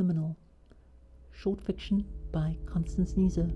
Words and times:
Liminal. 0.00 0.34
Short 1.30 1.60
fiction 1.60 2.06
by 2.32 2.56
Constance 2.64 3.12
Nieser. 3.18 3.50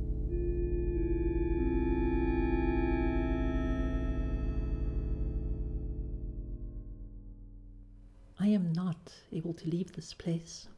I 8.39 8.49
am 8.49 8.75
not 8.75 9.15
able 9.33 9.55
to 9.55 9.71
leave 9.71 9.93
this 9.93 10.13
place. 10.13 10.69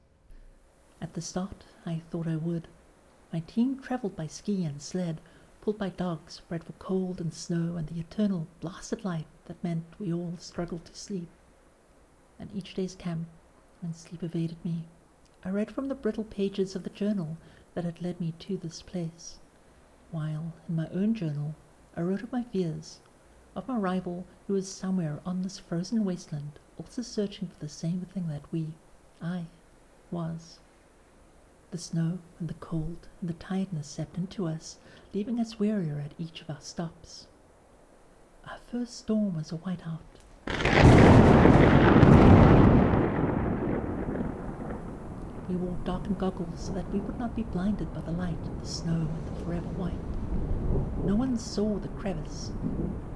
At 1.01 1.15
the 1.15 1.21
start, 1.21 1.65
I 1.85 2.01
thought 2.11 2.29
I 2.29 2.37
would. 2.37 2.69
My 3.33 3.41
team 3.41 3.81
travelled 3.81 4.15
by 4.15 4.29
ski 4.29 4.65
and 4.65 4.81
sled, 4.81 5.21
pulled 5.63 5.79
by 5.79 5.89
dogs 5.89 6.43
bred 6.49 6.63
for 6.63 6.75
cold 6.75 7.21
and 7.21 7.35
snow 7.35 7.75
and 7.75 7.89
the 7.89 7.99
eternal 7.99 8.47
blasted 8.61 9.05
light 9.05 9.27
that 9.47 9.65
meant 9.65 9.83
we 9.99 10.13
all 10.13 10.37
struggled 10.39 10.85
to 10.85 10.95
sleep. 10.95 11.29
And 12.39 12.51
each 12.55 12.75
day's 12.75 12.95
camp, 12.95 13.27
when 13.81 13.93
sleep 13.93 14.23
evaded 14.23 14.65
me, 14.65 14.85
I 15.47 15.51
read 15.51 15.71
from 15.71 15.87
the 15.87 15.95
brittle 15.95 16.25
pages 16.25 16.75
of 16.75 16.83
the 16.83 16.91
journal 16.91 17.37
that 17.75 17.85
had 17.85 18.03
led 18.03 18.21
me 18.21 18.35
to 18.41 18.57
this 18.57 18.83
place, 18.83 19.39
while 20.11 20.53
in 20.69 20.75
my 20.75 20.89
own 20.89 21.15
journal 21.15 21.55
I 21.97 22.01
wrote 22.01 22.23
of 22.23 22.33
my 22.33 22.43
fears, 22.43 22.99
of 23.55 23.69
my 23.69 23.77
rival 23.77 24.25
who 24.49 24.55
was 24.55 24.67
somewhere 24.69 25.21
on 25.25 25.43
this 25.43 25.61
frozen 25.61 26.05
wasteland 26.05 26.59
also 26.81 27.01
searching 27.01 27.47
for 27.47 27.61
the 27.61 27.69
same 27.69 28.01
thing 28.01 28.27
that 28.27 28.43
we, 28.51 28.73
I, 29.23 29.45
was. 30.11 30.59
The 31.71 31.79
snow 31.79 32.19
and 32.41 32.49
the 32.49 32.55
cold 32.55 33.07
and 33.21 33.31
the 33.31 33.35
tiredness 33.35 33.87
seeped 33.87 34.19
into 34.19 34.49
us, 34.49 34.79
leaving 35.15 35.39
us 35.39 35.61
wearier 35.61 36.01
at 36.01 36.15
each 36.19 36.41
of 36.41 36.51
our 36.51 36.61
stops. 36.61 37.29
Our 38.49 38.59
first 38.59 38.97
storm 38.97 39.37
was 39.37 39.53
a 39.53 39.59
whiteout. 39.59 40.16
We 45.49 45.55
wore 45.57 45.79
darkened 45.85 46.19
goggles 46.19 46.61
so 46.61 46.75
that 46.75 46.91
we 46.93 47.01
would 47.01 47.19
not 47.19 47.37
be 47.37 47.45
blinded 47.45 47.93
by 47.93 48.01
the 48.01 48.11
light, 48.11 48.49
of 48.49 48.59
the 48.59 48.67
snow, 48.67 49.15
and 49.15 49.25
the 49.27 49.33
forever 49.33 49.69
white. 49.71 50.17
No 51.07 51.15
one 51.15 51.37
saw 51.39 51.79
the 51.79 51.89
crevice. 51.89 52.51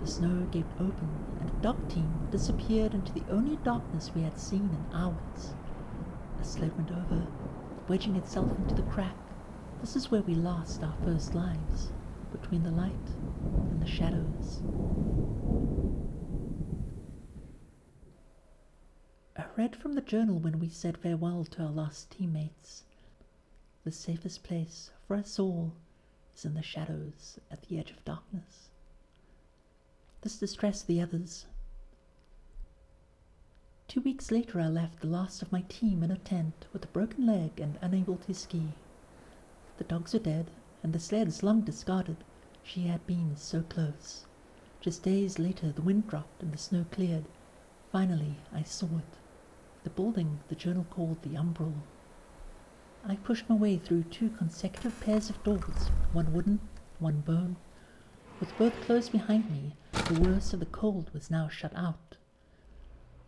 The 0.01 0.07
snow 0.07 0.47
gaped 0.47 0.81
open, 0.81 1.09
and 1.41 1.49
the 1.49 1.61
dog 1.61 1.89
team 1.89 2.29
disappeared 2.31 2.95
into 2.95 3.13
the 3.13 3.25
only 3.29 3.57
darkness 3.57 4.15
we 4.15 4.23
had 4.23 4.39
seen 4.39 4.73
in 4.73 4.87
hours. 4.93 5.55
A 6.39 6.45
sled 6.45 6.77
went 6.77 6.93
over, 6.93 7.27
wedging 7.89 8.15
itself 8.15 8.57
into 8.59 8.75
the 8.77 8.83
crack. 8.83 9.17
This 9.81 9.97
is 9.97 10.11
where 10.11 10.23
we 10.23 10.35
lost 10.35 10.85
our 10.85 10.95
first 11.03 11.35
lives, 11.35 11.91
between 12.31 12.63
the 12.63 12.71
light 12.71 13.11
and 13.73 13.83
the 13.83 13.87
shadows. 13.87 14.63
Read 19.61 19.77
from 19.77 19.93
the 19.93 20.01
journal 20.01 20.39
when 20.39 20.59
we 20.59 20.71
said 20.71 20.97
farewell 20.97 21.45
to 21.45 21.63
our 21.63 21.71
lost 21.71 22.11
teammates. 22.11 22.85
The 23.85 23.93
safest 23.93 24.43
place 24.43 24.91
for 25.07 25.17
us 25.17 25.39
all 25.39 25.75
is 26.35 26.47
in 26.47 26.55
the 26.55 26.63
shadows 26.63 27.39
at 27.51 27.61
the 27.65 27.79
edge 27.79 27.91
of 27.91 28.03
darkness. 28.07 28.71
This 30.23 30.39
distressed 30.39 30.87
the 30.87 31.03
others. 31.03 31.45
Two 33.87 34.01
weeks 34.01 34.31
later, 34.31 34.59
I 34.63 34.69
left 34.69 35.01
the 35.01 35.09
last 35.09 35.43
of 35.43 35.53
my 35.53 35.61
team 35.69 36.03
in 36.03 36.11
a 36.11 36.17
tent 36.17 36.65
with 36.73 36.87
a 36.87 36.95
broken 36.97 37.27
leg 37.27 37.61
and 37.61 37.79
unable 37.83 38.17
to 38.17 38.33
ski. 38.33 38.69
The 39.77 39.85
dogs 39.85 40.15
were 40.15 40.21
dead, 40.21 40.51
and 40.83 40.95
the 40.95 40.99
sleds 40.99 41.43
long 41.43 41.61
discarded. 41.61 42.25
She 42.63 42.85
had 42.85 43.07
been 43.07 43.37
so 43.37 43.61
close. 43.61 44.25
Just 44.81 45.03
days 45.03 45.39
later, 45.39 45.71
the 45.71 45.83
wind 45.83 46.09
dropped 46.09 46.43
and 46.43 46.51
the 46.51 46.57
snow 46.57 46.87
cleared. 46.91 47.27
Finally, 47.93 48.37
I 48.55 48.63
saw 48.63 48.87
it. 48.87 49.19
The 49.83 49.91
building 49.91 50.41
the 50.49 50.55
journal 50.55 50.85
called 50.91 51.23
the 51.23 51.37
Umbral. 51.37 51.73
I 53.07 53.17
pushed 53.17 53.49
my 53.49 53.55
way 53.55 53.79
through 53.79 54.03
two 54.05 54.29
consecutive 54.29 55.01
pairs 55.01 55.31
of 55.31 55.43
doors, 55.43 55.91
one 56.13 56.33
wooden, 56.35 56.61
one 56.99 57.21
bone. 57.23 57.57
With 58.41 58.57
both 58.59 58.79
closed 58.83 59.11
behind 59.11 59.51
me, 59.51 59.75
the 59.93 60.21
worst 60.21 60.53
of 60.53 60.61
the 60.61 60.67
cold 60.67 61.11
was 61.15 61.31
now 61.31 61.49
shut 61.49 61.75
out. 61.75 62.17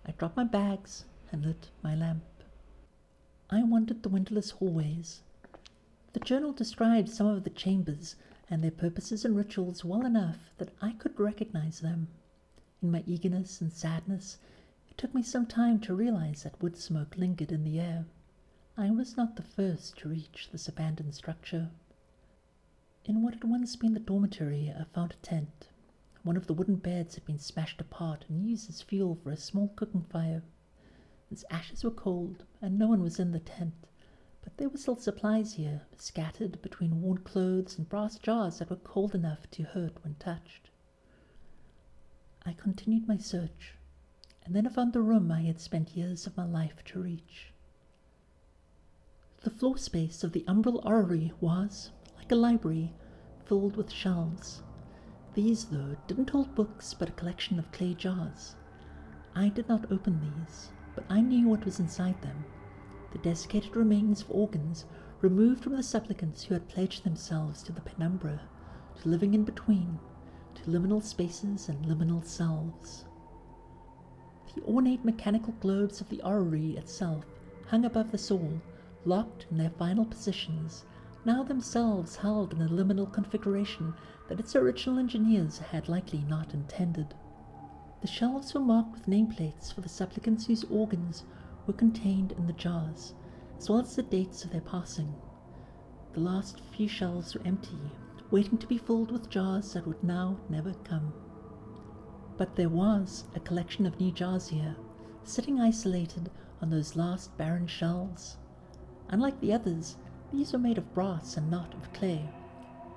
I 0.05 0.13
dropped 0.13 0.37
my 0.37 0.45
bags 0.45 1.07
and 1.31 1.43
lit 1.45 1.71
my 1.83 1.95
lamp. 1.95 2.25
I 3.49 3.63
wandered 3.63 4.03
the 4.03 4.11
windowless 4.11 4.51
hallways. 4.51 5.23
The 6.13 6.21
journal 6.21 6.53
described 6.53 7.09
some 7.09 7.27
of 7.27 7.45
the 7.45 7.51
chambers 7.51 8.17
and 8.51 8.63
their 8.63 8.71
purposes 8.71 9.25
and 9.25 9.35
rituals 9.35 9.87
well 9.87 10.05
enough 10.05 10.51
that 10.59 10.75
I 10.83 10.93
could 10.93 11.19
recognize 11.19 11.81
them. 11.81 12.09
In 12.83 12.91
my 12.91 13.03
eagerness 13.07 13.63
and 13.63 13.73
sadness, 13.73 14.37
took 15.03 15.15
me 15.17 15.23
some 15.25 15.47
time 15.47 15.81
to 15.81 15.93
realize 15.93 16.45
that 16.45 16.63
wood 16.63 16.77
smoke 16.77 17.17
lingered 17.17 17.51
in 17.51 17.65
the 17.65 17.81
air. 17.81 18.07
I 18.77 18.93
was 18.93 19.17
not 19.17 19.35
the 19.35 19.43
first 19.43 19.99
to 19.99 20.09
reach 20.09 20.49
this 20.53 20.69
abandoned 20.69 21.17
structure. 21.17 21.71
In 23.07 23.21
what 23.21 23.35
had 23.35 23.43
once 23.43 23.75
been 23.75 23.95
the 23.95 23.99
dormitory, 23.99 24.73
I 24.73 24.85
found 24.85 25.11
a 25.11 25.17
tent. 25.17 25.71
One 26.23 26.37
of 26.37 26.47
the 26.47 26.55
wooden 26.55 26.77
beds 26.77 27.17
had 27.17 27.25
been 27.25 27.41
smashed 27.41 27.81
apart 27.81 28.27
and 28.29 28.49
used 28.49 28.71
as 28.71 28.81
fuel 28.81 29.17
for 29.17 29.33
a 29.33 29.37
small 29.37 29.73
cooking 29.75 30.05
fire. 30.05 30.45
Its 31.33 31.45
ashes 31.51 31.83
were 31.83 31.91
cold, 31.91 32.45
and 32.61 32.79
no 32.79 32.87
one 32.87 33.03
was 33.03 33.19
in 33.19 33.33
the 33.33 33.41
tent, 33.41 33.89
but 34.45 34.57
there 34.57 34.69
were 34.69 34.79
still 34.79 34.95
supplies 34.95 35.55
here, 35.55 35.83
scattered 35.97 36.63
between 36.63 37.03
worn 37.03 37.19
clothes 37.19 37.77
and 37.77 37.89
brass 37.89 38.21
jars 38.21 38.61
that 38.61 38.71
were 38.71 38.77
cold 38.77 39.17
enough 39.17 39.51
to 39.51 39.65
hurt 39.65 40.05
when 40.05 40.15
touched. 40.15 40.71
I 42.47 42.53
continued 42.53 43.09
my 43.09 43.17
search 43.17 43.75
and 44.45 44.55
then 44.55 44.67
I 44.67 44.71
found 44.71 44.93
the 44.93 45.01
room 45.01 45.31
I 45.31 45.43
had 45.43 45.61
spent 45.61 45.97
years 45.97 46.27
of 46.27 46.37
my 46.37 46.45
life 46.45 46.83
to 46.87 47.03
reach. 47.03 47.53
The 49.43 49.51
floor 49.51 49.77
space 49.79 50.23
of 50.23 50.33
the 50.33 50.45
umbral 50.47 50.85
Orrery 50.85 51.33
was, 51.41 51.91
like 52.17 52.31
a 52.33 52.37
library, 52.37 52.93
filled 53.45 53.77
with 53.77 53.91
shelves. 53.91 54.63
These, 55.35 55.67
though, 55.67 55.97
didn't 56.07 56.31
hold 56.31 56.55
books 56.55 56.95
but 56.95 57.09
a 57.09 57.13
collection 57.13 57.59
of 57.59 57.73
clay 57.73 57.95
jars. 57.95 58.55
I 59.35 59.49
did 59.49 59.69
not 59.69 59.91
open 59.91 60.21
these, 60.21 60.71
but 60.95 61.05
I 61.09 61.21
knew 61.21 61.49
what 61.49 61.65
was 61.65 61.81
inside 61.81 62.21
them 62.23 62.45
the 63.13 63.19
desiccated 63.19 63.77
remains 63.77 64.23
of 64.23 64.31
organs 64.31 64.87
removed 65.21 65.63
from 65.63 65.77
the 65.77 65.83
supplicants 65.83 66.45
who 66.45 66.55
had 66.55 66.69
pledged 66.69 67.05
themselves 67.05 67.63
to 67.63 67.73
the 67.73 67.81
penumbra, 67.83 68.41
to 69.01 69.09
living 69.09 69.35
in 69.35 69.45
between, 69.45 69.99
to 70.55 70.63
liminal 70.63 71.03
spaces 71.03 71.69
and 71.69 71.85
liminal 71.85 72.25
selves. 72.25 73.05
The 74.55 74.61
ornate 74.65 75.03
mechanical 75.03 75.55
globes 75.55 76.03
of 76.03 76.11
the 76.11 76.21
orrery 76.23 76.77
itself 76.77 77.25
hung 77.69 77.87
above 77.87 78.11
the 78.11 78.19
soul, 78.19 78.61
locked 79.03 79.47
in 79.51 79.57
their 79.57 79.71
final 79.71 80.05
positions, 80.05 80.85
now 81.25 81.43
themselves 81.43 82.17
held 82.17 82.53
in 82.53 82.61
a 82.61 82.69
liminal 82.69 83.11
configuration 83.11 83.95
that 84.27 84.39
its 84.39 84.55
original 84.55 84.99
engineers 84.99 85.57
had 85.57 85.89
likely 85.89 86.23
not 86.23 86.53
intended. 86.53 87.15
The 88.03 88.09
shelves 88.09 88.53
were 88.53 88.61
marked 88.61 88.93
with 88.93 89.07
nameplates 89.09 89.73
for 89.73 89.81
the 89.81 89.89
supplicants 89.89 90.45
whose 90.45 90.65
organs 90.65 91.25
were 91.65 91.73
contained 91.73 92.33
in 92.33 92.47
the 92.47 92.53
jars, 92.53 93.15
as 93.59 93.71
well 93.71 93.79
as 93.81 93.97
the 93.97 94.03
dates 94.03 94.45
of 94.45 94.51
their 94.51 94.61
passing. 94.61 95.17
The 96.13 96.21
last 96.21 96.61
few 96.61 96.89
shelves 96.89 97.33
were 97.35 97.41
empty, 97.47 97.95
waiting 98.31 98.59
to 98.59 98.67
be 98.67 98.77
filled 98.77 99.13
with 99.13 99.31
jars 99.31 99.73
that 99.73 99.87
would 99.87 100.03
now 100.03 100.41
never 100.47 100.75
come. 100.85 101.15
But 102.43 102.57
there 102.57 102.69
was 102.69 103.23
a 103.37 103.39
collection 103.39 103.87
of 103.87 104.01
new 104.01 104.11
jars 104.11 104.49
here, 104.49 104.75
sitting 105.23 105.61
isolated 105.61 106.29
on 106.61 106.71
those 106.71 106.97
last 106.97 107.39
barren 107.39 107.69
shelves. 107.69 108.37
Unlike 109.11 109.39
the 109.39 109.53
others, 109.53 109.95
these 110.33 110.53
were 110.53 110.59
made 110.59 110.77
of 110.77 110.93
brass 110.93 111.37
and 111.37 111.49
not 111.49 111.73
of 111.73 111.93
clay. 111.93 112.29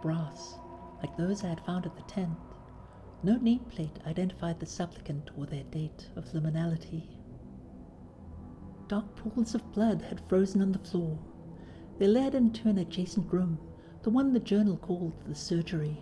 Brass, 0.01 0.57
like 0.99 1.15
those 1.15 1.43
I 1.43 1.49
had 1.49 1.61
found 1.61 1.85
at 1.85 1.95
the 1.95 2.01
tent. 2.01 2.35
No 3.21 3.37
nameplate 3.37 4.03
identified 4.07 4.59
the 4.59 4.65
supplicant 4.65 5.29
or 5.37 5.45
their 5.45 5.65
date 5.65 6.09
of 6.15 6.25
liminality. 6.33 7.03
Dark 8.87 9.15
pools 9.15 9.53
of 9.53 9.71
blood 9.73 10.01
had 10.01 10.27
frozen 10.27 10.63
on 10.63 10.71
the 10.71 10.79
floor. 10.79 11.19
They 11.99 12.07
led 12.07 12.33
into 12.33 12.67
an 12.67 12.79
adjacent 12.79 13.31
room, 13.31 13.59
the 14.01 14.09
one 14.09 14.33
the 14.33 14.39
journal 14.39 14.77
called 14.77 15.13
the 15.27 15.35
surgery. 15.35 15.99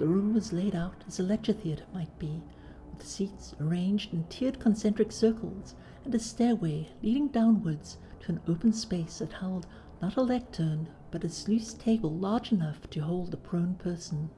The 0.00 0.08
room 0.08 0.32
was 0.32 0.50
laid 0.50 0.74
out 0.74 1.04
as 1.06 1.20
a 1.20 1.22
lecture 1.22 1.52
theatre 1.52 1.84
might 1.92 2.18
be, 2.18 2.42
with 2.90 3.06
seats 3.06 3.54
arranged 3.60 4.14
in 4.14 4.24
tiered 4.30 4.58
concentric 4.58 5.12
circles 5.12 5.74
and 6.06 6.14
a 6.14 6.18
stairway 6.18 6.88
leading 7.02 7.28
downwards 7.28 7.98
to 8.20 8.32
an 8.32 8.40
open 8.48 8.72
space 8.72 9.18
that 9.18 9.34
held 9.34 9.66
not 10.00 10.16
a 10.16 10.22
lectern 10.22 10.88
but 11.10 11.22
a 11.22 11.28
sluice 11.28 11.74
table 11.74 12.08
large 12.08 12.50
enough 12.50 12.88
to 12.88 13.00
hold 13.00 13.34
a 13.34 13.36
prone 13.36 13.74
person. 13.74 14.30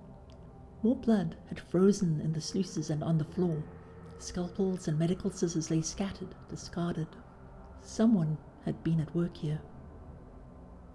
More 0.82 0.96
blood 0.96 1.36
had 1.46 1.60
frozen 1.60 2.20
in 2.20 2.32
the 2.32 2.40
sluices 2.40 2.90
and 2.90 3.04
on 3.04 3.18
the 3.18 3.24
floor. 3.24 3.62
Scalpels 4.18 4.88
and 4.88 4.98
medical 4.98 5.30
scissors 5.30 5.70
lay 5.70 5.82
scattered, 5.82 6.34
discarded. 6.48 7.06
Someone 7.82 8.36
had 8.64 8.82
been 8.82 8.98
at 8.98 9.14
work 9.14 9.36
here. 9.36 9.60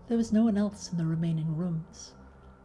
There 0.10 0.18
was 0.18 0.34
no 0.34 0.44
one 0.44 0.58
else 0.58 0.92
in 0.92 0.98
the 0.98 1.06
remaining 1.06 1.56
rooms. 1.56 2.16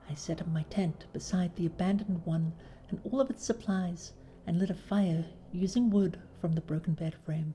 I 0.08 0.14
set 0.14 0.40
up 0.40 0.48
my 0.48 0.64
tent 0.64 1.06
beside 1.12 1.56
the 1.56 1.66
abandoned 1.66 2.26
one 2.26 2.52
and 2.88 3.00
all 3.04 3.20
of 3.20 3.30
its 3.30 3.44
supplies 3.44 4.12
and 4.46 4.58
lit 4.58 4.70
a 4.70 4.74
fire 4.74 5.26
using 5.52 5.90
wood 5.90 6.18
from 6.40 6.52
the 6.52 6.60
broken 6.60 6.94
bed 6.94 7.14
frame. 7.14 7.54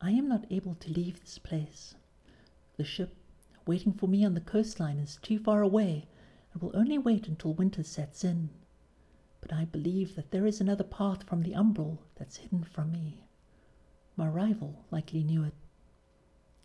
I 0.00 0.10
am 0.10 0.28
not 0.28 0.46
able 0.50 0.74
to 0.74 0.92
leave 0.92 1.20
this 1.20 1.38
place. 1.38 1.94
The 2.76 2.84
ship 2.84 3.16
waiting 3.66 3.92
for 3.92 4.06
me 4.06 4.24
on 4.24 4.34
the 4.34 4.40
coastline 4.40 4.98
is 4.98 5.18
too 5.22 5.38
far 5.38 5.62
away 5.62 6.06
and 6.52 6.60
will 6.60 6.76
only 6.76 6.98
wait 6.98 7.26
until 7.28 7.54
winter 7.54 7.82
sets 7.82 8.24
in. 8.24 8.50
But 9.40 9.52
I 9.52 9.64
believe 9.64 10.16
that 10.16 10.30
there 10.30 10.46
is 10.46 10.60
another 10.60 10.84
path 10.84 11.22
from 11.22 11.42
the 11.42 11.54
umbral 11.54 11.98
that's 12.16 12.36
hidden 12.36 12.64
from 12.64 12.92
me. 12.92 13.24
My 14.16 14.28
rival 14.28 14.84
likely 14.90 15.22
knew 15.22 15.44
it. 15.44 15.54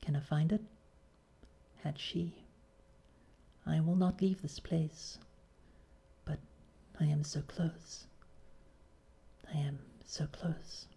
Can 0.02 0.16
I 0.16 0.20
find 0.20 0.52
it? 0.52 0.62
Had 1.84 1.98
she. 1.98 2.44
I 3.66 3.80
will 3.80 3.96
not 3.96 4.22
leave 4.22 4.42
this 4.42 4.60
place. 4.60 5.18
But 6.26 6.40
I 7.00 7.06
am 7.06 7.24
so 7.24 7.42
close. 7.42 8.06
I 9.54 9.58
am 9.58 9.80
so 10.06 10.28
close. 10.28 10.88